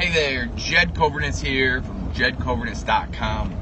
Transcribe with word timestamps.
Hey 0.00 0.08
there, 0.08 0.46
Jed 0.56 0.94
Coverness 0.94 1.42
here 1.42 1.82
from 1.82 2.10
jedcoverness.com. 2.14 3.54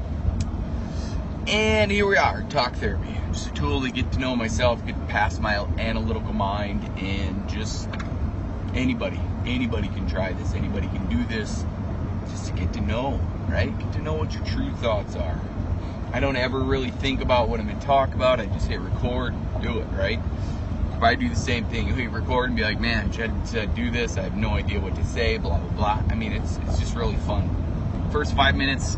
And 1.47 1.91
here 1.91 2.07
we 2.07 2.15
are, 2.15 2.43
talk 2.43 2.75
therapy. 2.75 3.13
Just 3.33 3.49
a 3.49 3.53
tool 3.53 3.81
to 3.81 3.91
get 3.91 4.09
to 4.13 4.19
know 4.19 4.37
myself, 4.37 4.85
get 4.85 4.95
past 5.09 5.41
my 5.41 5.57
analytical 5.77 6.31
mind, 6.31 6.89
and 6.97 7.49
just 7.49 7.89
anybody, 8.73 9.19
anybody 9.45 9.89
can 9.89 10.07
try 10.07 10.31
this, 10.31 10.53
anybody 10.53 10.87
can 10.87 11.09
do 11.09 11.25
this, 11.25 11.65
just 12.29 12.45
to 12.47 12.53
get 12.53 12.71
to 12.71 12.79
know, 12.79 13.19
right? 13.49 13.77
Get 13.77 13.91
to 13.91 14.01
know 14.01 14.13
what 14.13 14.31
your 14.31 14.45
true 14.45 14.71
thoughts 14.75 15.17
are. 15.17 15.41
I 16.13 16.21
don't 16.21 16.37
ever 16.37 16.61
really 16.61 16.91
think 16.91 17.19
about 17.19 17.49
what 17.49 17.59
I'm 17.59 17.67
going 17.67 17.81
to 17.81 17.85
talk 17.85 18.15
about, 18.15 18.39
I 18.39 18.45
just 18.45 18.69
hit 18.69 18.79
record, 18.79 19.35
do 19.61 19.79
it, 19.79 19.87
right? 19.87 20.21
If 20.99 21.03
I 21.03 21.15
do 21.15 21.29
the 21.29 21.35
same 21.37 21.63
thing, 21.63 21.87
you 21.87 21.93
hit 21.93 22.11
record 22.11 22.49
and 22.49 22.57
be 22.57 22.63
like, 22.63 22.81
man, 22.81 23.09
Jed 23.09 23.31
said 23.47 23.73
do 23.73 23.89
this, 23.89 24.17
I 24.17 24.23
have 24.23 24.35
no 24.35 24.55
idea 24.55 24.81
what 24.81 24.95
to 24.95 25.05
say, 25.05 25.37
blah, 25.37 25.57
blah, 25.57 25.69
blah. 25.69 26.03
I 26.09 26.13
mean, 26.13 26.33
it's, 26.33 26.57
it's 26.67 26.77
just 26.77 26.93
really 26.93 27.15
fun. 27.15 27.49
First 28.11 28.35
five 28.35 28.53
minutes 28.53 28.97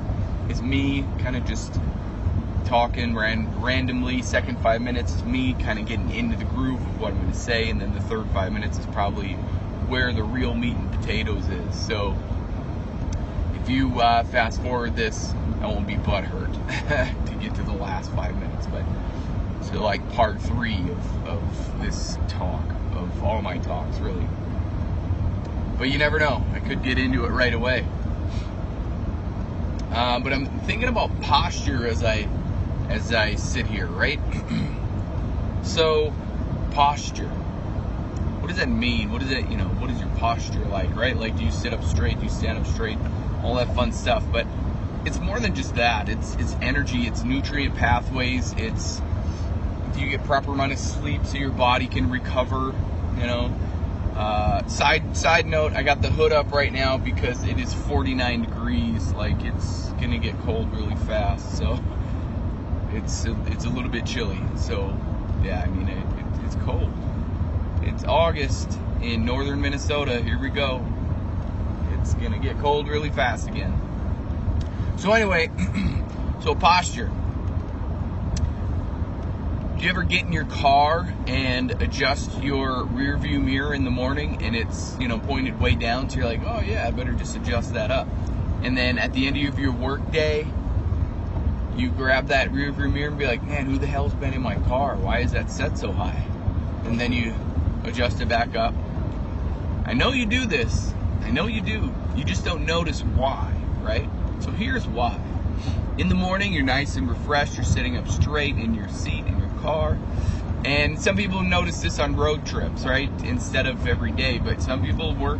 is 0.49 0.63
me 0.63 1.05
kind 1.19 1.35
of 1.35 1.45
just 1.45 1.79
talking 2.65 3.13
ran, 3.13 3.61
randomly. 3.61 4.23
Second 4.23 4.57
five 4.63 4.81
minutes 4.81 5.13
is 5.13 5.23
me 5.25 5.53
kind 5.53 5.77
of 5.77 5.85
getting 5.85 6.09
into 6.09 6.35
the 6.35 6.43
groove 6.45 6.81
of 6.81 6.99
what 6.99 7.11
I'm 7.11 7.19
going 7.19 7.31
to 7.31 7.37
say. 7.37 7.69
And 7.69 7.79
then 7.79 7.93
the 7.93 8.01
third 8.01 8.25
five 8.29 8.51
minutes 8.51 8.79
is 8.79 8.85
probably 8.87 9.33
where 9.87 10.11
the 10.11 10.23
real 10.23 10.55
meat 10.55 10.75
and 10.75 10.91
potatoes 10.91 11.47
is. 11.49 11.79
So 11.79 12.17
if 13.61 13.69
you 13.69 14.01
uh, 14.01 14.23
fast 14.23 14.59
forward 14.63 14.95
this, 14.95 15.35
I 15.61 15.67
won't 15.67 15.85
be 15.85 15.97
butthurt 15.97 16.51
to 17.27 17.35
get 17.35 17.53
to 17.53 17.61
the 17.61 17.73
last 17.73 18.11
five 18.13 18.35
minutes. 18.39 18.65
But 18.65 18.85
so 19.61 19.83
like 19.83 20.11
part 20.13 20.41
three 20.41 20.79
of, 20.79 21.27
of 21.27 21.50
all 23.41 23.51
my 23.51 23.57
talks, 23.59 23.97
really. 23.99 24.27
But 25.77 25.89
you 25.89 25.97
never 25.97 26.19
know. 26.19 26.43
I 26.53 26.59
could 26.59 26.83
get 26.83 26.97
into 26.97 27.25
it 27.25 27.29
right 27.29 27.53
away. 27.53 27.85
Uh, 29.91 30.19
but 30.19 30.31
I'm 30.31 30.45
thinking 30.61 30.87
about 30.87 31.21
posture 31.21 31.87
as 31.87 32.03
I 32.03 32.27
as 32.89 33.13
I 33.13 33.35
sit 33.35 33.65
here, 33.65 33.87
right? 33.87 34.19
so, 35.63 36.13
posture. 36.71 37.27
What 37.27 38.47
does 38.47 38.57
that 38.57 38.69
mean? 38.69 39.11
What 39.11 39.21
is 39.21 39.31
it, 39.31 39.49
you 39.49 39.57
know, 39.57 39.65
what 39.65 39.89
is 39.89 39.99
your 39.99 40.09
posture 40.17 40.63
like, 40.65 40.93
right? 40.95 41.15
Like, 41.15 41.37
do 41.37 41.43
you 41.43 41.51
sit 41.51 41.73
up 41.73 41.83
straight? 41.83 42.17
Do 42.17 42.25
you 42.25 42.29
stand 42.29 42.57
up 42.57 42.65
straight? 42.65 42.97
All 43.43 43.55
that 43.55 43.73
fun 43.75 43.91
stuff. 43.91 44.23
But 44.31 44.45
it's 45.05 45.19
more 45.19 45.39
than 45.39 45.55
just 45.55 45.75
that. 45.75 46.09
It's 46.09 46.35
it's 46.35 46.55
energy, 46.61 47.07
it's 47.07 47.23
nutrient 47.23 47.75
pathways, 47.75 48.53
it's 48.57 49.01
do 49.93 49.99
you 49.99 50.09
get 50.09 50.23
proper 50.23 50.51
amount 50.51 50.71
of 50.71 50.79
sleep 50.79 51.25
so 51.25 51.37
your 51.37 51.51
body 51.51 51.87
can 51.87 52.09
recover, 52.09 52.73
you 53.21 53.27
know. 53.27 53.53
Uh, 54.15 54.67
side 54.67 55.15
side 55.15 55.45
note, 55.45 55.71
I 55.73 55.83
got 55.83 56.01
the 56.01 56.09
hood 56.09 56.33
up 56.33 56.51
right 56.51 56.73
now 56.73 56.97
because 56.97 57.43
it 57.45 57.57
is 57.59 57.73
49 57.73 58.41
degrees. 58.41 59.13
Like 59.13 59.41
it's 59.43 59.89
gonna 60.01 60.17
get 60.17 60.37
cold 60.41 60.73
really 60.73 60.95
fast. 61.07 61.57
So 61.57 61.79
it's 62.91 63.25
it's 63.25 63.65
a 63.65 63.69
little 63.69 63.89
bit 63.89 64.05
chilly. 64.05 64.41
So 64.57 64.97
yeah, 65.43 65.61
I 65.61 65.67
mean 65.69 65.87
it, 65.87 65.97
it, 65.97 66.45
it's 66.45 66.55
cold. 66.55 66.91
It's 67.83 68.03
August 68.03 68.77
in 69.01 69.23
northern 69.23 69.61
Minnesota. 69.61 70.21
Here 70.21 70.39
we 70.39 70.49
go. 70.49 70.85
It's 71.93 72.13
gonna 72.15 72.39
get 72.39 72.59
cold 72.59 72.89
really 72.89 73.11
fast 73.11 73.47
again. 73.47 73.77
So 74.97 75.13
anyway, 75.13 75.49
so 76.43 76.53
posture. 76.53 77.09
Do 79.81 79.87
you 79.87 79.93
ever 79.93 80.03
get 80.03 80.25
in 80.25 80.31
your 80.31 80.45
car 80.45 81.11
and 81.25 81.71
adjust 81.81 82.43
your 82.43 82.85
rear 82.85 83.17
view 83.17 83.39
mirror 83.39 83.73
in 83.73 83.83
the 83.83 83.89
morning 83.89 84.37
and 84.43 84.55
it's 84.55 84.95
you 84.99 85.07
know 85.07 85.17
pointed 85.17 85.59
way 85.59 85.73
down? 85.73 86.07
So 86.07 86.17
you're 86.17 86.27
like, 86.27 86.43
oh 86.45 86.59
yeah, 86.59 86.87
I 86.87 86.91
better 86.91 87.13
just 87.13 87.35
adjust 87.35 87.73
that 87.73 87.89
up. 87.89 88.07
And 88.61 88.77
then 88.77 88.99
at 88.99 89.11
the 89.13 89.25
end 89.25 89.37
of 89.37 89.57
your 89.57 89.71
work 89.71 90.11
day, 90.11 90.45
you 91.75 91.89
grab 91.89 92.27
that 92.27 92.51
rear 92.51 92.71
view 92.71 92.89
mirror 92.89 93.07
and 93.07 93.17
be 93.17 93.25
like, 93.25 93.41
man, 93.41 93.65
who 93.65 93.79
the 93.79 93.87
hell's 93.87 94.13
been 94.13 94.35
in 94.35 94.41
my 94.43 94.53
car? 94.53 94.97
Why 94.97 95.21
is 95.21 95.31
that 95.31 95.49
set 95.49 95.79
so 95.79 95.91
high? 95.91 96.27
And 96.83 96.99
then 96.99 97.11
you 97.11 97.33
adjust 97.83 98.21
it 98.21 98.29
back 98.29 98.55
up. 98.55 98.75
I 99.85 99.93
know 99.93 100.11
you 100.11 100.27
do 100.27 100.45
this. 100.45 100.93
I 101.23 101.31
know 101.31 101.47
you 101.47 101.59
do. 101.59 101.91
You 102.15 102.23
just 102.23 102.45
don't 102.45 102.67
notice 102.67 103.01
why, 103.01 103.51
right? 103.81 104.07
So 104.41 104.51
here's 104.51 104.87
why. 104.87 105.19
In 105.97 106.09
the 106.09 106.15
morning, 106.15 106.53
you're 106.53 106.63
nice 106.63 106.95
and 106.95 107.09
refreshed. 107.09 107.55
You're 107.55 107.63
sitting 107.63 107.97
up 107.97 108.07
straight 108.07 108.55
in 108.55 108.73
your 108.73 108.87
seat 108.89 109.25
in 109.25 109.37
your 109.37 109.49
car. 109.61 109.97
And 110.63 110.99
some 110.99 111.17
people 111.17 111.41
notice 111.41 111.81
this 111.81 111.99
on 111.99 112.15
road 112.15 112.45
trips, 112.45 112.85
right? 112.85 113.09
Instead 113.23 113.67
of 113.67 113.85
every 113.87 114.11
day. 114.11 114.39
But 114.39 114.61
some 114.61 114.83
people 114.83 115.13
work, 115.15 115.39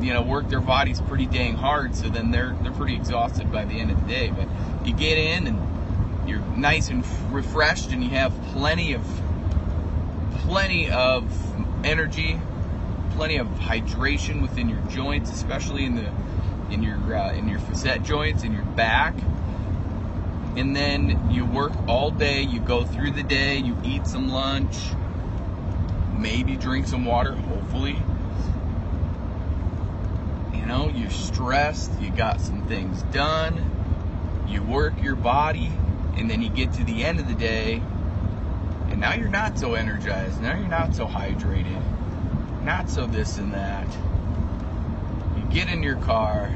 you 0.00 0.12
know, 0.12 0.22
work 0.22 0.48
their 0.48 0.60
bodies 0.60 1.00
pretty 1.00 1.26
dang 1.26 1.54
hard. 1.54 1.94
So 1.94 2.08
then 2.08 2.30
they're 2.30 2.56
they're 2.62 2.72
pretty 2.72 2.94
exhausted 2.94 3.50
by 3.50 3.64
the 3.64 3.80
end 3.80 3.90
of 3.90 4.00
the 4.00 4.08
day. 4.08 4.30
But 4.30 4.48
you 4.86 4.94
get 4.94 5.18
in 5.18 5.46
and 5.46 6.28
you're 6.28 6.40
nice 6.40 6.88
and 6.88 7.04
refreshed, 7.30 7.90
and 7.90 8.04
you 8.04 8.10
have 8.10 8.32
plenty 8.52 8.94
of 8.94 9.02
plenty 10.40 10.90
of 10.90 11.24
energy, 11.84 12.40
plenty 13.12 13.36
of 13.36 13.46
hydration 13.46 14.40
within 14.42 14.68
your 14.68 14.80
joints, 14.88 15.30
especially 15.30 15.84
in 15.84 15.94
the 15.94 16.12
in 16.70 16.82
your 16.82 17.16
uh, 17.16 17.32
in 17.32 17.48
your 17.48 17.58
facet 17.60 18.02
joints 18.02 18.42
in 18.42 18.52
your 18.52 18.64
back. 18.64 19.14
And 20.56 20.74
then 20.74 21.30
you 21.30 21.44
work 21.44 21.72
all 21.86 22.10
day. 22.10 22.42
You 22.42 22.60
go 22.60 22.84
through 22.84 23.12
the 23.12 23.22
day. 23.22 23.58
You 23.58 23.76
eat 23.84 24.06
some 24.06 24.28
lunch. 24.28 24.76
Maybe 26.12 26.56
drink 26.56 26.86
some 26.86 27.04
water. 27.04 27.32
Hopefully. 27.32 28.02
You 30.54 30.66
know, 30.66 30.88
you're 30.88 31.10
stressed. 31.10 31.92
You 32.00 32.10
got 32.10 32.40
some 32.40 32.66
things 32.66 33.02
done 33.04 33.78
you 34.48 34.62
work 34.62 34.94
your 35.02 35.16
body, 35.16 35.70
and 36.16 36.30
then 36.30 36.42
you 36.42 36.48
get 36.48 36.72
to 36.74 36.84
the 36.84 37.04
end 37.04 37.20
of 37.20 37.28
the 37.28 37.34
day, 37.34 37.82
and 38.88 39.00
now 39.00 39.14
you're 39.14 39.28
not 39.28 39.58
so 39.58 39.74
energized. 39.74 40.40
Now 40.40 40.56
you're 40.56 40.68
not 40.68 40.94
so 40.94 41.06
hydrated. 41.06 41.82
Not 42.64 42.90
so 42.90 43.06
this 43.06 43.38
and 43.38 43.52
that. 43.52 43.86
Get 45.50 45.68
in 45.68 45.82
your 45.82 45.96
car, 45.96 46.54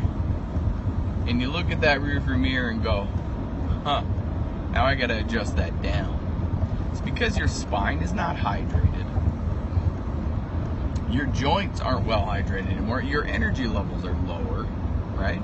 and 1.26 1.40
you 1.40 1.50
look 1.50 1.70
at 1.70 1.80
that 1.80 2.00
rearview 2.00 2.38
mirror 2.38 2.68
and 2.68 2.82
go, 2.82 3.08
huh, 3.84 4.02
now 4.72 4.84
I 4.84 4.94
gotta 4.96 5.18
adjust 5.18 5.56
that 5.56 5.80
down. 5.82 6.18
It's 6.90 7.00
because 7.00 7.38
your 7.38 7.48
spine 7.48 8.00
is 8.00 8.12
not 8.12 8.36
hydrated. 8.36 9.08
Your 11.10 11.24
joints 11.26 11.80
aren't 11.80 12.06
well 12.06 12.26
hydrated 12.26 12.70
anymore. 12.70 13.00
Your 13.02 13.24
energy 13.24 13.66
levels 13.66 14.04
are 14.04 14.14
lower, 14.26 14.64
right? 15.14 15.42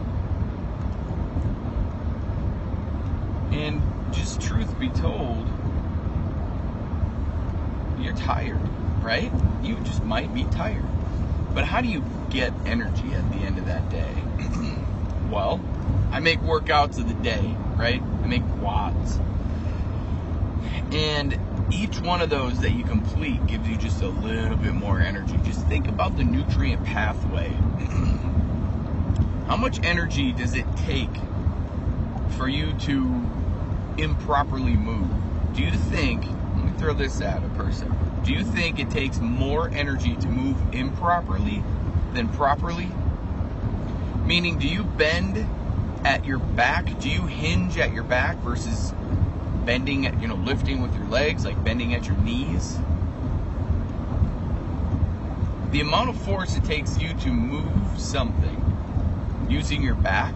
And 3.50 3.82
just 4.12 4.42
truth 4.42 4.78
be 4.78 4.90
told, 4.90 5.46
you're 7.98 8.14
tired, 8.14 8.60
right? 9.02 9.32
You 9.62 9.76
just 9.80 10.04
might 10.04 10.34
be 10.34 10.44
tired. 10.44 10.84
But 11.54 11.64
how 11.64 11.80
do 11.80 11.88
you 11.88 12.04
get 12.30 12.52
energy 12.66 13.14
at 13.14 13.30
the 13.30 13.38
end 13.38 13.58
of 13.58 13.66
that 13.66 13.88
day? 13.90 14.14
well, 15.30 15.60
I 16.10 16.20
make 16.20 16.40
workouts 16.40 16.98
of 16.98 17.08
the 17.08 17.14
day, 17.14 17.56
right? 17.76 18.02
I 18.02 18.26
make 18.26 18.42
WODs. 18.42 19.20
And 20.92 21.38
each 21.70 22.00
one 22.00 22.20
of 22.20 22.30
those 22.30 22.60
that 22.60 22.72
you 22.72 22.84
complete 22.84 23.46
gives 23.46 23.68
you 23.68 23.76
just 23.76 24.02
a 24.02 24.08
little 24.08 24.56
bit 24.56 24.74
more 24.74 25.00
energy. 25.00 25.38
Just 25.44 25.66
think 25.66 25.88
about 25.88 26.16
the 26.16 26.24
nutrient 26.24 26.84
pathway. 26.84 27.50
How 29.46 29.56
much 29.56 29.80
energy 29.82 30.32
does 30.32 30.54
it 30.54 30.66
take 30.76 31.14
for 32.36 32.48
you 32.48 32.72
to 32.74 33.26
improperly 33.98 34.76
move, 34.76 35.10
do 35.54 35.62
you 35.62 35.72
think, 35.72 36.24
throw 36.78 36.94
this 36.94 37.20
at 37.20 37.44
a 37.44 37.48
person, 37.48 37.94
do 38.24 38.32
you 38.32 38.44
think 38.44 38.78
it 38.78 38.90
takes 38.90 39.18
more 39.18 39.70
energy 39.70 40.16
to 40.16 40.28
move 40.28 40.56
improperly 40.72 41.62
than 42.14 42.28
properly? 42.28 42.90
Meaning, 44.24 44.58
do 44.58 44.68
you 44.68 44.84
bend 44.84 45.46
at 46.04 46.24
your 46.24 46.38
back? 46.38 46.98
Do 47.00 47.08
you 47.08 47.26
hinge 47.26 47.78
at 47.78 47.92
your 47.92 48.04
back 48.04 48.36
versus 48.38 48.92
bending 49.64 50.06
at, 50.06 50.20
you 50.20 50.28
know, 50.28 50.36
lifting 50.36 50.80
with 50.80 50.94
your 50.94 51.06
legs, 51.06 51.44
like 51.44 51.62
bending 51.64 51.94
at 51.94 52.06
your 52.06 52.16
knees? 52.18 52.78
The 55.70 55.80
amount 55.80 56.10
of 56.10 56.20
force 56.22 56.56
it 56.56 56.64
takes 56.64 56.98
you 56.98 57.12
to 57.14 57.28
move 57.28 57.98
something 57.98 58.64
using 59.48 59.82
your 59.82 59.94
back 59.94 60.34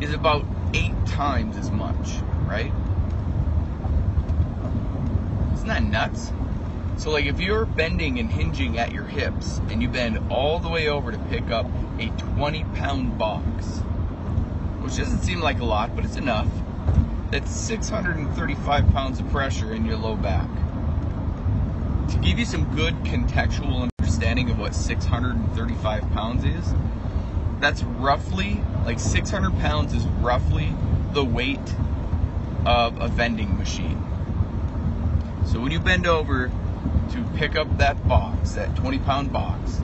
is 0.00 0.12
about 0.12 0.44
eight 0.74 0.94
times 1.06 1.56
as 1.56 1.70
much, 1.70 2.20
right? 2.46 2.72
Isn't 5.54 5.68
that 5.68 5.82
nuts? 5.82 6.32
So, 6.96 7.10
like, 7.10 7.26
if 7.26 7.40
you're 7.40 7.66
bending 7.66 8.18
and 8.18 8.30
hinging 8.30 8.78
at 8.78 8.92
your 8.92 9.04
hips 9.04 9.60
and 9.68 9.82
you 9.82 9.88
bend 9.88 10.30
all 10.30 10.58
the 10.58 10.68
way 10.68 10.88
over 10.88 11.10
to 11.10 11.18
pick 11.18 11.50
up 11.50 11.66
a 11.98 12.08
20 12.34 12.64
pound 12.76 13.18
box, 13.18 13.78
which 14.80 14.96
doesn't 14.96 15.20
seem 15.20 15.40
like 15.40 15.60
a 15.60 15.64
lot, 15.64 15.96
but 15.96 16.04
it's 16.04 16.16
enough, 16.16 16.48
that's 17.30 17.50
635 17.50 18.86
pounds 18.92 19.18
of 19.18 19.28
pressure 19.30 19.74
in 19.74 19.84
your 19.84 19.96
low 19.96 20.14
back. 20.14 20.48
To 22.10 22.18
give 22.18 22.38
you 22.38 22.44
some 22.44 22.64
good 22.76 22.94
contextual 23.02 23.90
understanding, 23.98 24.50
of 24.50 24.58
what 24.58 24.74
635 24.74 26.10
pounds 26.12 26.44
is, 26.44 26.74
that's 27.60 27.82
roughly 27.82 28.62
like 28.84 29.00
600 29.00 29.58
pounds 29.58 29.92
is 29.92 30.04
roughly 30.20 30.72
the 31.12 31.24
weight 31.24 31.74
of 32.66 33.00
a 33.00 33.08
vending 33.08 33.56
machine. 33.58 34.02
So 35.46 35.60
when 35.60 35.70
you 35.72 35.80
bend 35.80 36.06
over 36.06 36.50
to 37.10 37.24
pick 37.36 37.56
up 37.56 37.78
that 37.78 38.06
box, 38.08 38.52
that 38.52 38.74
20 38.76 38.98
pound 39.00 39.32
box, 39.32 39.80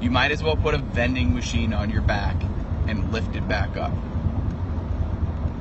you 0.00 0.10
might 0.10 0.30
as 0.30 0.42
well 0.42 0.56
put 0.56 0.74
a 0.74 0.78
vending 0.78 1.34
machine 1.34 1.72
on 1.72 1.90
your 1.90 2.02
back 2.02 2.36
and 2.86 3.12
lift 3.12 3.36
it 3.36 3.46
back 3.46 3.76
up. 3.76 3.92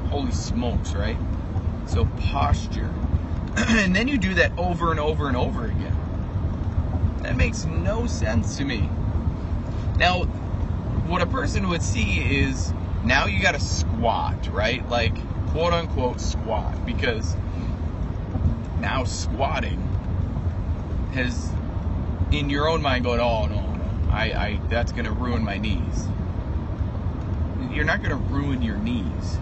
Holy 0.10 0.32
smokes, 0.32 0.94
right? 0.94 1.18
So 1.86 2.06
posture. 2.18 2.94
and 3.58 3.96
then 3.96 4.08
you 4.08 4.18
do 4.18 4.36
that 4.36 4.58
over 4.58 4.92
and 4.92 5.00
over 5.00 5.28
and 5.28 5.36
over 5.36 5.66
again. 5.66 5.96
That 7.22 7.36
makes 7.36 7.66
no 7.66 8.08
sense 8.08 8.58
to 8.58 8.64
me. 8.64 8.90
Now, 9.98 10.24
what 11.06 11.22
a 11.22 11.28
person 11.28 11.68
would 11.68 11.84
see 11.84 12.20
is 12.40 12.74
now 13.04 13.26
you 13.26 13.42
got 13.42 13.54
to 13.54 13.60
squat, 13.60 14.48
right? 14.52 14.88
Like 14.90 15.18
quote 15.52 15.74
unquote 15.74 16.22
squat 16.22 16.86
because 16.86 17.36
now 18.80 19.04
squatting 19.04 19.80
has 21.14 21.52
in 22.32 22.50
your 22.50 22.68
own 22.68 22.82
mind 22.82 23.04
going, 23.04 23.20
oh 23.20 23.48
no, 23.48 23.74
no, 23.74 24.12
I, 24.12 24.24
I 24.26 24.60
that's 24.70 24.92
gonna 24.92 25.12
ruin 25.12 25.44
my 25.44 25.58
knees. 25.58 26.08
You're 27.72 27.86
not 27.86 28.02
gonna 28.02 28.16
ruin 28.16 28.62
your 28.62 28.78
knees 28.78 29.40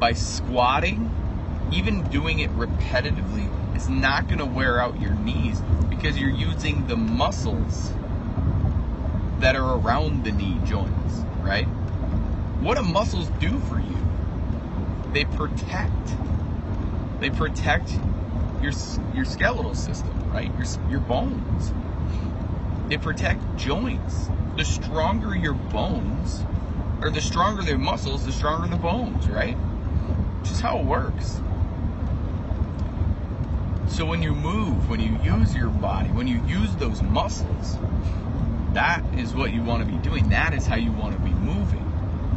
by 0.00 0.12
squatting. 0.12 1.12
Even 1.72 2.02
doing 2.10 2.40
it 2.40 2.50
repetitively 2.56 3.48
is 3.76 3.88
not 3.88 4.28
gonna 4.28 4.46
wear 4.46 4.80
out 4.80 5.00
your 5.00 5.14
knees 5.14 5.60
because 5.88 6.18
you're 6.18 6.30
using 6.30 6.86
the 6.86 6.96
muscles 6.96 7.92
that 9.38 9.54
are 9.54 9.78
around 9.78 10.24
the 10.24 10.32
knee 10.32 10.60
joints, 10.64 11.24
right? 11.40 11.66
What 12.60 12.78
do 12.78 12.82
muscles 12.82 13.28
do 13.38 13.58
for 13.60 13.78
you? 13.78 13.96
They 15.16 15.24
protect. 15.24 16.14
They 17.20 17.30
protect 17.30 17.90
your 18.60 18.72
your 19.14 19.24
skeletal 19.24 19.74
system, 19.74 20.30
right? 20.30 20.52
Your 20.58 20.90
your 20.90 21.00
bones. 21.00 21.72
They 22.90 22.98
protect 22.98 23.56
joints. 23.56 24.28
The 24.58 24.64
stronger 24.66 25.34
your 25.34 25.54
bones, 25.54 26.44
or 27.00 27.08
the 27.08 27.22
stronger 27.22 27.62
the 27.62 27.78
muscles, 27.78 28.26
the 28.26 28.32
stronger 28.32 28.68
the 28.68 28.76
bones, 28.76 29.26
right? 29.26 29.56
Just 30.42 30.60
how 30.60 30.80
it 30.80 30.84
works. 30.84 31.40
So 33.88 34.04
when 34.04 34.20
you 34.20 34.34
move, 34.34 34.90
when 34.90 35.00
you 35.00 35.18
use 35.22 35.56
your 35.56 35.70
body, 35.70 36.10
when 36.10 36.26
you 36.26 36.44
use 36.44 36.76
those 36.76 37.00
muscles, 37.00 37.78
that 38.74 39.02
is 39.14 39.34
what 39.34 39.50
you 39.54 39.62
want 39.62 39.82
to 39.82 39.90
be 39.90 39.96
doing. 39.96 40.28
That 40.28 40.52
is 40.52 40.66
how 40.66 40.76
you 40.76 40.92
want 40.92 41.14
to 41.14 41.20
be 41.20 41.30
moving. 41.30 41.85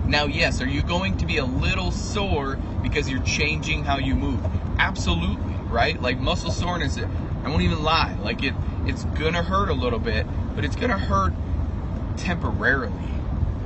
Now, 0.10 0.26
yes, 0.26 0.60
are 0.60 0.68
you 0.68 0.82
going 0.82 1.18
to 1.18 1.28
be 1.28 1.38
a 1.38 1.46
little 1.46 1.92
sore 1.92 2.56
because 2.82 3.08
you're 3.08 3.22
changing 3.22 3.84
how 3.84 4.00
you 4.00 4.16
move? 4.16 4.44
Absolutely, 4.80 5.54
right? 5.70 6.02
Like 6.02 6.18
muscle 6.18 6.50
soreness, 6.50 6.98
I 6.98 7.48
won't 7.48 7.62
even 7.62 7.84
lie. 7.84 8.18
Like 8.20 8.42
it, 8.42 8.56
it's 8.88 9.04
gonna 9.04 9.44
hurt 9.44 9.70
a 9.70 9.74
little 9.76 10.00
bit, 10.00 10.26
but 10.56 10.66
it's 10.66 10.76
gonna 10.76 10.98
hurt 10.98 11.32
temporarily. 12.18 13.14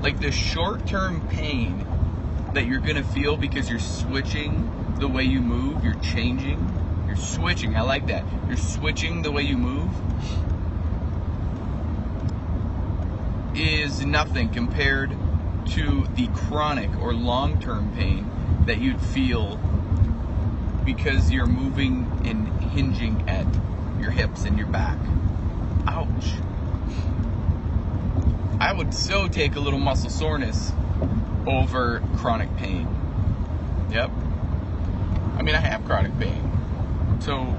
Like 0.02 0.20
the 0.20 0.34
short-term 0.34 1.26
pain 1.30 1.88
that 2.54 2.66
you're 2.66 2.82
gonna 2.82 3.06
feel 3.06 3.38
because 3.38 3.70
you're 3.70 3.80
switching 3.80 4.98
the 5.00 5.08
way 5.08 5.24
you 5.24 5.40
move, 5.40 5.82
you're 5.82 6.02
changing, 6.02 6.60
you're 7.08 7.16
switching. 7.16 7.78
I 7.78 7.84
like 7.84 8.08
that. 8.08 8.26
You're 8.50 8.58
switching 8.58 9.22
the 9.22 9.32
way 9.32 9.44
you 9.44 9.56
move 9.56 9.90
is 13.56 14.04
nothing 14.06 14.50
compared 14.50 15.16
to 15.72 16.08
the 16.16 16.28
chronic 16.34 16.90
or 17.02 17.14
long-term 17.14 17.94
pain 17.96 18.30
that 18.66 18.80
you'd 18.80 19.02
feel 19.02 19.58
because 20.86 21.32
you're 21.32 21.46
moving 21.46 22.10
and 22.26 22.48
hinging 22.72 23.28
at 23.30 23.46
your 24.02 24.12
hips 24.12 24.44
and 24.46 24.58
your 24.58 24.68
back. 24.68 24.98
Ouch. 25.88 26.34
I 28.60 28.74
would 28.74 28.94
so 28.94 29.28
take 29.28 29.56
a 29.56 29.60
little 29.60 29.80
muscle 29.80 30.10
soreness 30.10 30.72
over 31.46 32.02
chronic 32.18 32.56
pain. 32.58 32.88
Yep. 33.92 34.12
I 35.38 35.42
mean, 35.42 35.56
I 35.56 35.60
have 35.60 35.84
chronic 35.86 36.18
pain. 36.20 36.50
So 37.20 37.56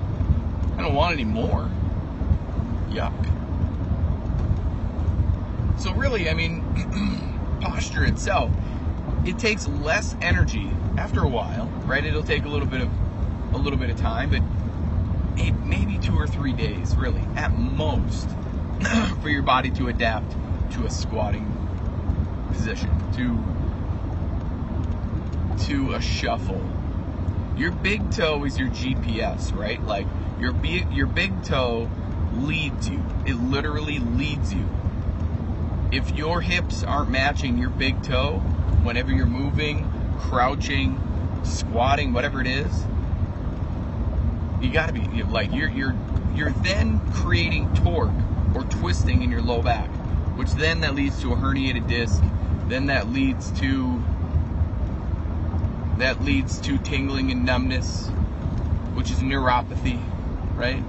I 0.76 0.82
don't 0.82 0.94
want 0.94 1.14
any 1.14 1.24
more. 1.24 1.70
Yuck. 2.90 3.12
So, 5.80 5.92
really, 5.92 6.30
I 6.30 6.34
mean, 6.34 6.62
posture 7.64 8.04
itself, 8.04 8.52
it 9.24 9.38
takes 9.38 9.66
less 9.66 10.16
energy 10.20 10.70
after 10.98 11.24
a 11.24 11.28
while, 11.28 11.66
right? 11.86 12.04
It'll 12.04 12.22
take 12.22 12.44
a 12.44 12.48
little 12.48 12.66
bit 12.68 12.82
of 12.82 12.90
a 13.54 13.58
little 13.58 13.78
bit 13.78 13.88
of 13.88 13.96
time, 13.96 14.30
but 14.30 14.42
maybe 15.64 15.98
two 15.98 16.14
or 16.16 16.26
three 16.26 16.52
days, 16.52 16.94
really, 16.96 17.22
at 17.36 17.52
most, 17.52 18.28
for 19.22 19.28
your 19.30 19.42
body 19.42 19.70
to 19.70 19.88
adapt 19.88 20.36
to 20.72 20.84
a 20.84 20.90
squatting 20.90 21.46
position, 22.52 22.90
to 23.12 23.42
to 25.66 25.94
a 25.94 26.00
shuffle. 26.00 26.62
Your 27.56 27.72
big 27.72 28.10
toe 28.10 28.44
is 28.44 28.58
your 28.58 28.68
GPS, 28.68 29.54
right? 29.54 29.82
Like 29.82 30.06
your 30.38 30.54
your 30.64 31.06
big 31.06 31.42
toe 31.44 31.88
leads 32.34 32.90
you. 32.90 33.02
It 33.24 33.36
literally 33.36 34.00
leads 34.00 34.52
you. 34.52 34.68
If 35.94 36.10
your 36.16 36.40
hips 36.40 36.82
aren't 36.82 37.10
matching 37.10 37.56
your 37.56 37.70
big 37.70 38.02
toe, 38.02 38.40
whenever 38.82 39.12
you're 39.12 39.26
moving, 39.26 39.88
crouching, 40.18 41.00
squatting, 41.44 42.12
whatever 42.12 42.40
it 42.40 42.48
is, 42.48 42.84
you 44.60 44.72
got 44.72 44.88
to 44.88 44.92
be 44.92 45.22
like 45.22 45.54
you're 45.54 45.68
you're 45.68 45.94
you're 46.34 46.50
then 46.50 46.98
creating 47.12 47.72
torque 47.76 48.10
or 48.56 48.64
twisting 48.64 49.22
in 49.22 49.30
your 49.30 49.40
low 49.40 49.62
back, 49.62 49.88
which 50.36 50.50
then 50.54 50.80
that 50.80 50.96
leads 50.96 51.22
to 51.22 51.32
a 51.32 51.36
herniated 51.36 51.86
disc. 51.86 52.20
Then 52.66 52.86
that 52.86 53.10
leads 53.10 53.52
to 53.60 54.02
that 55.98 56.24
leads 56.24 56.60
to 56.62 56.76
tingling 56.78 57.30
and 57.30 57.46
numbness, 57.46 58.08
which 58.94 59.12
is 59.12 59.18
neuropathy, 59.18 60.02
right? 60.56 60.82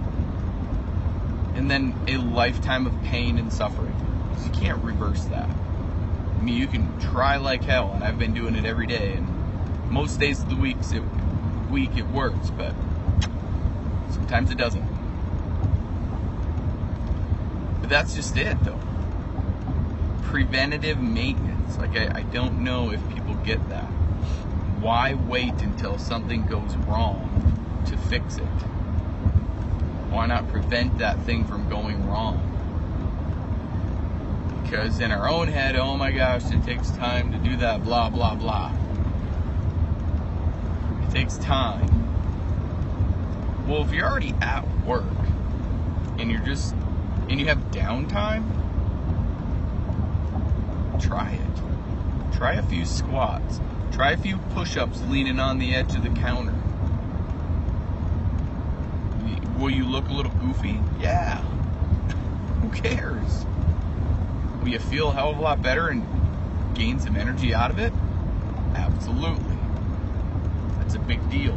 And 1.54 1.70
then 1.70 1.94
a 2.08 2.18
lifetime 2.18 2.88
of 2.88 3.04
pain 3.04 3.38
and 3.38 3.54
suffering. 3.54 4.05
Because 4.36 4.48
you 4.48 4.52
can't 4.54 4.84
reverse 4.84 5.24
that. 5.26 5.50
I 5.50 6.42
mean, 6.42 6.58
you 6.58 6.68
can 6.68 7.00
try 7.00 7.38
like 7.38 7.64
hell, 7.64 7.92
and 7.94 8.04
I've 8.04 8.20
been 8.20 8.34
doing 8.34 8.56
it 8.56 8.66
every 8.66 8.86
day, 8.86 9.14
and 9.14 9.90
most 9.90 10.20
days 10.20 10.42
of 10.42 10.50
the 10.50 10.56
weeks 10.56 10.92
it, 10.92 11.02
week 11.70 11.96
it 11.96 12.08
works, 12.10 12.50
but 12.50 12.74
sometimes 14.12 14.52
it 14.52 14.58
doesn't. 14.58 14.86
But 17.80 17.90
that's 17.90 18.14
just 18.14 18.36
it, 18.38 18.62
though. 18.64 18.80
Preventative 20.24 21.00
maintenance. 21.00 21.78
Like, 21.78 21.96
I, 21.96 22.20
I 22.20 22.24
don't 22.24 22.64
know 22.64 22.92
if 22.92 23.08
people 23.10 23.36
get 23.36 23.70
that. 23.70 23.86
Why 24.82 25.14
wait 25.14 25.54
until 25.62 25.98
something 25.98 26.46
goes 26.46 26.76
wrong 26.88 27.84
to 27.88 27.96
fix 27.96 28.38
it? 28.38 28.44
Why 30.12 30.26
not 30.26 30.48
prevent 30.50 30.98
that 30.98 31.22
thing 31.22 31.46
from 31.46 31.70
going 31.70 32.06
wrong? 32.08 32.55
Because 34.66 35.00
in 35.00 35.12
our 35.12 35.30
own 35.30 35.48
head, 35.48 35.76
oh 35.76 35.96
my 35.96 36.12
gosh, 36.12 36.52
it 36.52 36.64
takes 36.64 36.90
time 36.90 37.32
to 37.32 37.38
do 37.38 37.56
that, 37.58 37.84
blah, 37.84 38.10
blah, 38.10 38.34
blah. 38.34 38.74
It 41.08 41.12
takes 41.12 41.38
time. 41.38 41.88
Well, 43.68 43.84
if 43.84 43.94
you're 43.94 44.08
already 44.08 44.34
at 44.42 44.68
work 44.84 45.06
and 46.18 46.32
you're 46.32 46.42
just, 46.42 46.74
and 47.30 47.40
you 47.40 47.46
have 47.46 47.60
downtime, 47.70 48.44
try 51.00 51.34
it. 51.34 52.36
Try 52.36 52.54
a 52.54 52.64
few 52.64 52.86
squats. 52.86 53.62
Try 53.92 54.12
a 54.14 54.18
few 54.18 54.38
push 54.56 54.78
ups 54.78 55.00
leaning 55.04 55.40
on 55.40 55.60
the 55.60 55.76
edge 55.76 55.96
of 55.96 56.02
the 56.02 56.10
counter. 56.10 56.56
Will 59.60 59.70
you 59.70 59.86
look 59.86 60.10
a 60.10 60.12
little 60.12 60.34
goofy? 60.34 60.80
Yeah. 61.00 61.38
Who 62.62 62.70
cares? 62.72 63.46
Will 64.66 64.72
you 64.72 64.80
feel 64.80 65.12
a 65.12 65.14
hell 65.14 65.30
of 65.30 65.38
a 65.38 65.42
lot 65.42 65.62
better 65.62 65.90
and 65.90 66.04
gain 66.76 67.00
some 67.00 67.16
energy 67.16 67.54
out 67.54 67.70
of 67.70 67.78
it? 67.78 67.94
Absolutely. 68.74 69.60
That's 70.80 70.96
a 70.96 71.00
big 71.00 71.30
deal. 71.30 71.54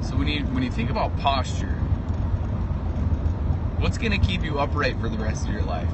So 0.00 0.16
when 0.16 0.28
you 0.28 0.44
when 0.46 0.62
you 0.62 0.70
think 0.70 0.88
about 0.88 1.14
posture, 1.18 1.76
what's 3.80 3.98
going 3.98 4.18
to 4.18 4.26
keep 4.26 4.42
you 4.42 4.60
upright 4.60 4.98
for 4.98 5.10
the 5.10 5.18
rest 5.18 5.46
of 5.46 5.52
your 5.52 5.64
life? 5.64 5.90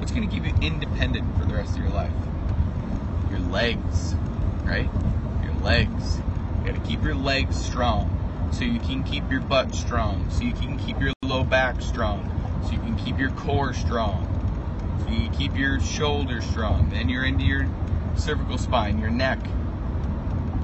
What's 0.00 0.10
going 0.10 0.28
to 0.28 0.34
keep 0.34 0.44
you 0.44 0.52
independent 0.60 1.38
for 1.38 1.44
the 1.44 1.54
rest 1.54 1.76
of 1.76 1.82
your 1.84 1.92
life? 1.92 2.10
Your 3.30 3.38
legs, 3.38 4.16
right? 4.64 4.90
Your 5.44 5.54
legs. 5.62 6.18
You 6.58 6.72
got 6.72 6.82
to 6.82 6.90
keep 6.90 7.04
your 7.04 7.14
legs 7.14 7.56
strong 7.56 8.50
so 8.50 8.64
you 8.64 8.80
can 8.80 9.04
keep 9.04 9.30
your 9.30 9.42
butt 9.42 9.72
strong, 9.76 10.28
so 10.30 10.42
you 10.42 10.54
can 10.54 10.76
keep 10.76 11.00
your 11.00 11.12
low 11.22 11.44
back 11.44 11.80
strong, 11.80 12.37
so 12.62 12.72
you 12.72 12.78
can 12.80 12.96
keep 12.96 13.18
your 13.18 13.30
core 13.30 13.72
strong, 13.72 14.26
so 15.04 15.10
you 15.10 15.30
keep 15.30 15.56
your 15.56 15.80
shoulders 15.80 16.44
strong. 16.44 16.90
Then 16.90 17.08
you're 17.08 17.24
into 17.24 17.44
your 17.44 17.68
cervical 18.16 18.58
spine, 18.58 18.98
your 18.98 19.10
neck. 19.10 19.38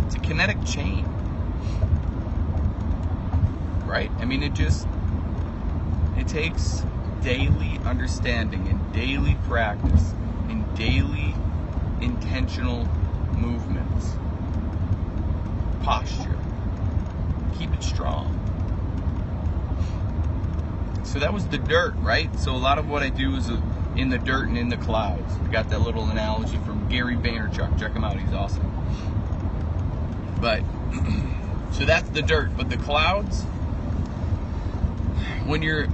It's 0.06 0.16
a 0.16 0.20
kinetic 0.20 0.64
chain, 0.64 1.06
right? 3.84 4.10
I 4.20 4.24
mean, 4.24 4.42
it 4.42 4.54
just 4.54 4.88
it 6.16 6.28
takes 6.28 6.84
daily 7.22 7.80
understanding 7.84 8.68
and 8.68 8.92
daily 8.92 9.36
practice 9.48 10.14
and 10.48 10.74
daily 10.76 11.34
intentional 12.00 12.86
movements, 13.32 14.18
posture. 15.82 16.38
Keep 17.58 17.74
it 17.74 17.82
strong. 17.82 18.53
So 21.04 21.18
that 21.18 21.32
was 21.32 21.46
the 21.48 21.58
dirt, 21.58 21.94
right? 21.98 22.36
So 22.38 22.54
a 22.54 22.58
lot 22.58 22.78
of 22.78 22.88
what 22.88 23.02
I 23.02 23.10
do 23.10 23.36
is 23.36 23.50
uh, 23.50 23.60
in 23.96 24.08
the 24.08 24.18
dirt 24.18 24.48
and 24.48 24.58
in 24.58 24.68
the 24.68 24.76
clouds. 24.76 25.34
I 25.42 25.50
got 25.50 25.68
that 25.70 25.80
little 25.80 26.08
analogy 26.08 26.58
from 26.58 26.88
Gary 26.88 27.16
Vaynerchuk. 27.16 27.78
Check 27.78 27.92
him 27.92 28.04
out, 28.04 28.18
he's 28.18 28.32
awesome. 28.32 28.70
But 30.40 30.62
so 31.72 31.84
that's 31.84 32.08
the 32.10 32.22
dirt, 32.22 32.56
but 32.56 32.70
the 32.70 32.76
clouds 32.76 33.44
when 35.46 35.62
you're 35.62 35.86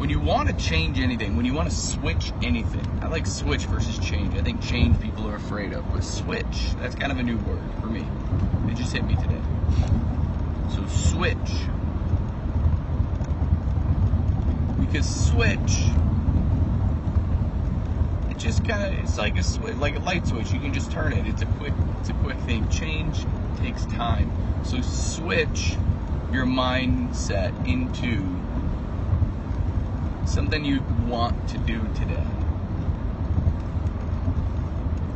when 0.00 0.08
you 0.08 0.18
want 0.18 0.48
to 0.48 0.56
change 0.56 0.98
anything, 0.98 1.36
when 1.36 1.44
you 1.44 1.52
want 1.52 1.68
to 1.68 1.76
switch 1.76 2.32
anything, 2.42 2.86
I 3.02 3.08
like 3.08 3.26
switch 3.26 3.66
versus 3.66 3.98
change. 3.98 4.34
I 4.34 4.40
think 4.40 4.62
change 4.62 4.98
people 4.98 5.28
are 5.28 5.36
afraid 5.36 5.74
of, 5.74 5.92
but 5.92 6.02
switch, 6.02 6.72
that's 6.78 6.94
kind 6.94 7.12
of 7.12 7.18
a 7.18 7.22
new 7.22 7.36
word 7.36 7.62
for 7.80 7.86
me. 7.86 8.06
It 8.70 8.76
just 8.76 8.94
hit 8.94 9.04
me 9.04 9.16
today. 9.16 9.40
So 10.74 10.86
switch. 10.86 11.36
Because 14.90 15.28
switch, 15.28 15.84
it 18.28 18.38
just 18.38 18.66
kind 18.66 18.92
of, 18.92 19.04
it's 19.04 19.16
like 19.18 19.38
a 19.38 19.42
switch, 19.44 19.76
like 19.76 19.94
a 19.94 20.00
light 20.00 20.26
switch. 20.26 20.50
You 20.50 20.58
can 20.58 20.74
just 20.74 20.90
turn 20.90 21.12
it. 21.12 21.28
It's 21.28 21.42
a 21.42 21.46
quick, 21.46 21.72
it's 22.00 22.08
a 22.08 22.12
quick 22.14 22.36
thing. 22.38 22.68
Change 22.70 23.24
takes 23.58 23.84
time. 23.86 24.32
So 24.64 24.80
switch 24.80 25.76
your 26.32 26.44
mindset 26.44 27.54
into 27.68 28.26
something 30.26 30.64
you 30.64 30.82
want 31.06 31.48
to 31.50 31.58
do 31.58 31.80
today. 31.94 32.26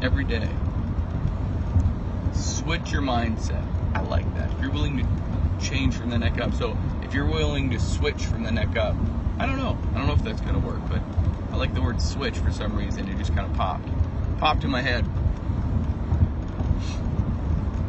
Every 0.03 0.25
day. 0.25 0.49
Switch 2.33 2.93
your 2.93 3.03
mindset. 3.03 3.67
I 3.93 4.03
like 4.03 4.33
that. 4.37 4.53
If 4.53 4.61
you're 4.61 4.71
willing 4.71 4.99
to 4.99 5.67
change 5.67 5.97
from 5.97 6.11
the 6.11 6.19
neck 6.19 6.41
up, 6.41 6.55
so 6.55 6.79
if 7.03 7.13
you're 7.13 7.27
willing 7.27 7.71
to 7.71 7.81
switch 7.81 8.25
from 8.25 8.45
the 8.45 8.53
neck 8.53 8.77
up, 8.77 8.95
I 9.39 9.47
don't 9.47 9.59
know. 9.59 9.79
I 9.95 9.99
don't 9.99 10.07
know 10.07 10.15
if 10.15 10.23
that's 10.23 10.41
to 10.41 10.59
work, 10.59 10.81
but 10.89 11.01
I 11.53 11.57
like 11.57 11.75
the 11.75 11.83
word 11.83 12.01
switch 12.01 12.39
for 12.39 12.53
some 12.53 12.77
reason. 12.77 13.09
It 13.09 13.19
just 13.19 13.35
kind 13.35 13.51
of 13.51 13.57
popped. 13.57 13.89
Popped 14.39 14.65
in 14.65 14.71
my 14.71 14.83
head. 14.83 15.05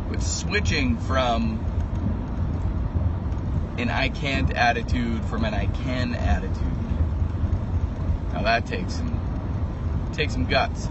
But 0.10 0.22
switching 0.22 0.98
from 0.98 1.64
an 3.78 3.90
I 3.90 4.10
can't 4.10 4.54
attitude 4.54 5.24
from 5.26 5.44
an 5.44 5.54
I 5.54 5.66
can 5.68 6.16
attitude 6.16 6.76
now 8.36 8.42
that 8.42 8.66
takes 8.66 8.96
some 8.96 10.12
takes 10.14 10.34
some 10.34 10.46
guts. 10.46 10.90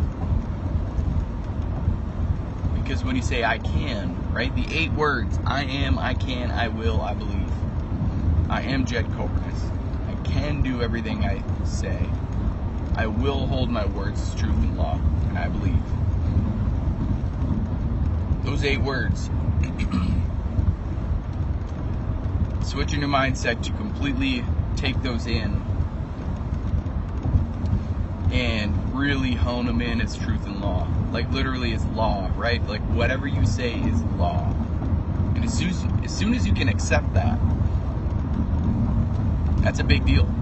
Because 2.74 3.04
when 3.04 3.16
you 3.16 3.22
say 3.22 3.44
I 3.44 3.58
can, 3.58 4.32
right? 4.32 4.54
The 4.54 4.66
eight 4.74 4.92
words 4.92 5.38
I 5.44 5.64
am, 5.64 5.98
I 5.98 6.14
can, 6.14 6.50
I 6.50 6.68
will, 6.68 7.02
I 7.02 7.12
believe. 7.12 7.52
I 8.48 8.62
am 8.62 8.86
Jed 8.86 9.04
Copernus. 9.08 9.73
Can 10.24 10.62
do 10.62 10.82
everything 10.82 11.24
I 11.24 11.42
say. 11.64 12.08
I 12.96 13.06
will 13.06 13.46
hold 13.46 13.70
my 13.70 13.86
words 13.86 14.20
as 14.20 14.34
truth 14.34 14.56
and 14.56 14.76
law, 14.76 15.00
and 15.28 15.38
I 15.38 15.48
believe. 15.48 15.82
Those 18.44 18.64
eight 18.64 18.80
words. 18.80 19.30
Switching 22.62 23.00
your 23.00 23.10
mindset 23.10 23.62
to 23.64 23.72
completely 23.72 24.44
take 24.76 25.02
those 25.02 25.26
in 25.26 25.62
and 28.32 28.94
really 28.94 29.34
hone 29.34 29.66
them 29.66 29.80
in 29.82 30.00
as 30.00 30.16
truth 30.16 30.44
and 30.46 30.60
law. 30.60 30.88
Like 31.12 31.30
literally 31.30 31.72
as 31.74 31.84
law, 31.86 32.30
right? 32.36 32.64
Like 32.66 32.82
whatever 32.82 33.26
you 33.26 33.44
say 33.46 33.74
is 33.74 34.02
law. 34.18 34.52
And 35.36 35.44
as 35.44 35.56
soon 35.56 35.70
as, 35.70 35.84
as 36.04 36.16
soon 36.16 36.34
as 36.34 36.46
you 36.46 36.54
can 36.54 36.68
accept 36.68 37.12
that, 37.14 37.38
that's 39.64 39.80
a 39.80 39.84
big 39.84 40.06
deal. 40.06 40.32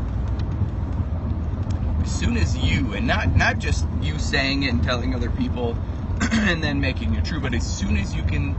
As 2.02 2.12
soon 2.12 2.36
as 2.36 2.58
you, 2.58 2.92
and 2.92 3.06
not 3.06 3.34
not 3.34 3.58
just 3.58 3.86
you 4.02 4.18
saying 4.18 4.64
it 4.64 4.68
and 4.68 4.82
telling 4.82 5.14
other 5.14 5.30
people 5.30 5.76
and 6.32 6.62
then 6.62 6.80
making 6.80 7.14
it 7.14 7.24
true, 7.24 7.40
but 7.40 7.54
as 7.54 7.64
soon 7.64 7.96
as 7.96 8.14
you 8.14 8.22
can 8.24 8.54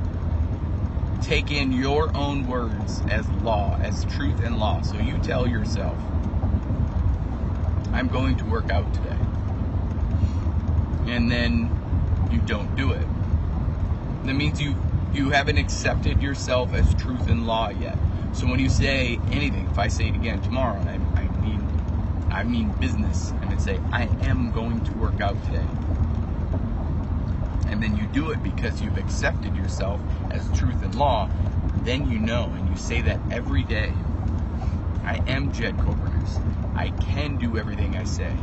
take 1.22 1.52
in 1.52 1.72
your 1.72 2.16
own 2.18 2.48
words 2.48 3.02
as 3.10 3.30
law, 3.44 3.78
as 3.82 4.06
truth 4.06 4.42
and 4.44 4.58
law. 4.58 4.82
So 4.82 4.98
you 4.98 5.20
tell 5.20 5.48
yourself, 5.48 5.98
I'm 7.94 8.08
going 8.08 8.38
to 8.38 8.46
work 8.46 8.72
out 8.72 8.92
today 8.94 9.18
and 11.08 11.30
then 11.32 11.70
you 12.32 12.40
don't 12.40 12.76
do 12.76 12.92
it. 12.92 13.08
That 14.26 14.34
means 14.34 14.62
you 14.62 14.76
you 15.14 15.30
haven't 15.30 15.58
accepted 15.58 16.22
yourself 16.22 16.74
as 16.74 16.94
truth 16.96 17.30
and 17.30 17.46
law 17.46 17.70
yet. 17.70 17.98
So 18.34 18.48
when 18.48 18.60
you 18.60 18.70
say 18.70 19.22
anything, 19.32 19.68
if 19.68 19.80
I 19.80 19.90
say 19.90 20.10
it 20.10 20.16
again 20.16 20.42
tomorrow, 20.42 20.80
and 20.80 20.90
I, 21.18 21.22
I 21.24 21.28
mean 21.30 21.70
I 22.32 22.44
mean 22.44 22.72
business, 22.80 23.34
and 23.42 23.54
I 23.54 23.58
say 23.58 23.82
I 23.94 24.10
am 24.24 24.52
going 24.52 24.84
to 24.84 24.94
work 24.94 25.22
out 25.22 25.44
today, 25.44 25.68
and 27.68 27.84
then 27.84 27.96
you 27.96 28.08
do 28.08 28.32
it 28.32 28.44
because 28.44 28.82
you've 28.82 28.98
accepted 28.98 29.56
yourself 29.58 30.02
as 30.32 30.50
truth 30.52 30.84
and 30.84 30.96
law, 30.96 31.30
then 31.84 32.06
you 32.06 32.20
know, 32.20 32.54
and 32.54 32.70
you 32.70 32.78
say 32.78 33.02
that 33.02 33.22
every 33.32 33.64
day. 33.64 33.96
I 35.06 35.22
am 35.28 35.52
Jed 35.52 35.80
Copernus. 35.80 36.42
I 36.76 36.90
can 36.92 37.38
do 37.38 37.58
everything 37.58 37.98
I 37.98 38.06
say. 38.06 38.38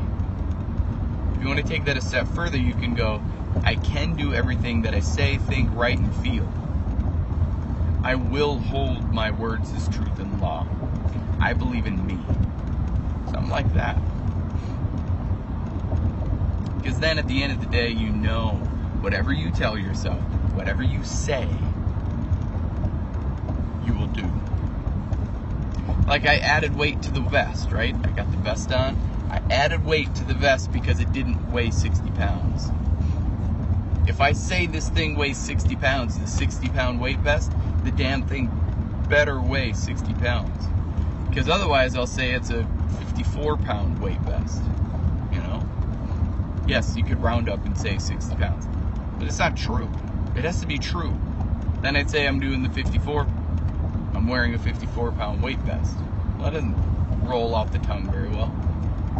If 1.35 1.43
you 1.43 1.49
want 1.49 1.61
to 1.61 1.65
take 1.67 1.85
that 1.87 1.97
a 1.97 2.03
step 2.03 2.29
further, 2.29 2.59
you 2.59 2.75
can 2.75 2.95
go, 2.95 3.25
I 3.65 3.77
can 3.77 4.15
do 4.15 4.35
everything 4.35 4.83
that 4.83 4.95
I 4.95 5.01
say, 5.01 5.39
think, 5.39 5.71
write, 5.73 5.99
and 5.99 6.15
feel. 6.15 6.60
I 8.11 8.17
will 8.17 8.59
hold 8.59 9.15
my 9.15 9.31
words 9.31 9.73
as 9.73 9.89
truth 9.89 10.19
and 10.19 10.41
law. 10.41 10.67
I 11.41 11.53
believe 11.53 11.87
in 11.87 12.05
me. 12.05 12.19
Something 13.31 13.51
like 13.51 13.73
that. 13.75 13.95
Because 16.77 16.99
then 16.99 17.21
at 17.21 17.29
the 17.29 17.41
end 17.41 17.53
of 17.53 17.61
the 17.61 17.69
day, 17.69 17.91
you 17.91 18.11
know 18.11 18.55
whatever 19.01 19.33
you 19.33 19.53
tell 19.53 19.79
yourself, 19.79 20.21
whatever 20.55 20.83
you 20.83 21.05
say, 21.05 21.47
you 23.87 23.95
will 23.95 24.09
do. 24.09 24.29
Like 26.09 26.27
I 26.27 26.39
added 26.39 26.77
weight 26.77 27.01
to 27.03 27.13
the 27.13 27.21
vest, 27.21 27.71
right? 27.71 27.95
I 27.95 28.09
got 28.09 28.29
the 28.33 28.39
vest 28.39 28.73
on. 28.73 28.99
I 29.31 29.41
added 29.55 29.85
weight 29.85 30.13
to 30.17 30.25
the 30.25 30.35
vest 30.35 30.73
because 30.73 30.99
it 30.99 31.13
didn't 31.13 31.53
weigh 31.53 31.71
60 31.71 32.11
pounds. 32.11 32.73
If 34.07 34.21
I 34.21 34.33
say 34.33 34.67
this 34.67 34.89
thing 34.89 35.17
weighs 35.17 35.39
60 35.39 35.77
pounds, 35.77 36.19
the 36.19 36.27
60 36.27 36.69
pound 36.71 37.01
weight 37.01 37.19
vest, 37.19 37.53
the 37.85 37.91
damn 37.93 38.27
thing 38.27 38.51
better 39.09 39.41
weigh 39.41 39.73
60 39.73 40.15
pounds. 40.15 40.67
Because 41.29 41.49
otherwise, 41.49 41.95
I'll 41.95 42.07
say 42.07 42.33
it's 42.33 42.51
a 42.51 42.67
54 42.99 43.57
pound 43.59 44.01
weight 44.01 44.21
vest. 44.21 44.63
You 45.33 45.41
know? 45.41 45.63
Yes, 46.67 46.97
you 46.97 47.05
could 47.05 47.23
round 47.23 47.49
up 47.49 47.65
and 47.65 47.77
say 47.77 47.99
60 47.99 48.35
pounds, 48.37 48.67
but 49.19 49.27
it's 49.27 49.39
not 49.39 49.57
true. 49.57 49.89
It 50.37 50.45
has 50.45 50.61
to 50.61 50.67
be 50.67 50.79
true. 50.79 51.17
Then 51.83 51.97
I'd 51.97 52.11
say 52.11 52.27
I'm 52.27 52.41
doing 52.41 52.63
the 52.63 52.71
54, 52.71 53.23
I'm 54.15 54.27
wearing 54.29 54.55
a 54.55 54.59
54 54.59 55.13
pound 55.13 55.43
weight 55.43 55.59
vest. 55.61 55.97
Well, 56.39 56.51
that 56.51 56.55
doesn't 56.55 56.77
roll 57.23 57.55
off 57.55 57.73
the 57.73 57.79
tongue 57.81 58.11
very 58.11 58.29
well. 58.29 58.55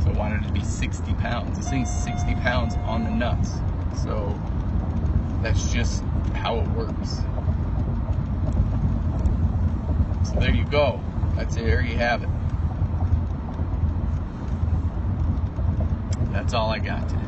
So 0.03 0.11
I 0.11 0.13
wanted 0.13 0.43
it 0.43 0.47
to 0.47 0.53
be 0.53 0.65
60 0.65 1.15
pounds. 1.15 1.59
This 1.59 1.69
thing's 1.69 1.91
60 1.91 2.35
pounds 2.37 2.75
on 2.87 3.05
the 3.05 3.11
nuts. 3.11 3.55
So 4.03 4.41
that's 5.43 5.73
just 5.73 6.03
how 6.35 6.59
it 6.59 6.69
works. 6.69 7.21
So 10.29 10.39
there 10.39 10.55
you 10.55 10.65
go. 10.65 11.01
That's 11.37 11.57
it. 11.57 11.65
There 11.65 11.83
you 11.83 11.97
have 11.97 12.23
it. 12.23 12.29
That's 16.33 16.55
all 16.55 16.71
I 16.71 16.79
got 16.79 17.09
today. 17.09 17.21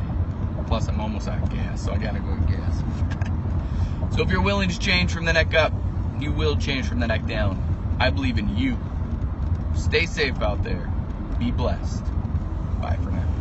Plus, 0.67 0.87
I'm 0.87 0.99
almost 0.99 1.27
out 1.27 1.41
of 1.43 1.49
gas, 1.49 1.83
so 1.83 1.91
I 1.91 1.97
gotta 1.97 2.19
go 2.19 2.35
get 2.47 2.57
gas. 2.57 2.83
so 4.15 4.23
if 4.23 4.29
you're 4.29 4.41
willing 4.41 4.69
to 4.69 4.79
change 4.79 5.11
from 5.11 5.25
the 5.25 5.33
neck 5.33 5.53
up, 5.53 5.73
you 6.19 6.31
will 6.31 6.55
change 6.55 6.87
from 6.87 6.99
the 6.99 7.07
neck 7.07 7.25
down. 7.25 7.97
I 7.99 8.09
believe 8.09 8.37
in 8.37 8.55
you. 8.55 8.77
Stay 9.75 10.05
safe 10.05 10.41
out 10.41 10.63
there. 10.63 10.91
Be 11.39 11.51
blessed. 11.51 12.03
Bye 12.81 12.97
for 13.03 13.11
now. 13.11 13.32